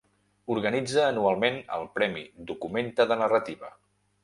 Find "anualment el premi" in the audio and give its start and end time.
1.09-2.25